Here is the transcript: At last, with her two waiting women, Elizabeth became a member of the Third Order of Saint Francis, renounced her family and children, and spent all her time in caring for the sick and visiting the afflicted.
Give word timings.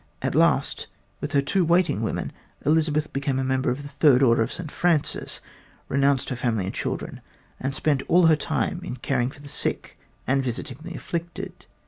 At 0.23 0.33
last, 0.33 0.87
with 1.19 1.33
her 1.33 1.43
two 1.43 1.63
waiting 1.63 2.01
women, 2.01 2.31
Elizabeth 2.65 3.13
became 3.13 3.37
a 3.37 3.43
member 3.43 3.69
of 3.69 3.83
the 3.83 3.89
Third 3.89 4.23
Order 4.23 4.41
of 4.41 4.51
Saint 4.51 4.71
Francis, 4.71 5.41
renounced 5.89 6.29
her 6.29 6.35
family 6.35 6.65
and 6.65 6.73
children, 6.73 7.21
and 7.59 7.75
spent 7.75 8.01
all 8.07 8.25
her 8.25 8.35
time 8.35 8.81
in 8.83 8.95
caring 8.95 9.29
for 9.29 9.41
the 9.41 9.47
sick 9.47 9.99
and 10.25 10.41
visiting 10.43 10.79
the 10.81 10.95
afflicted. 10.95 11.67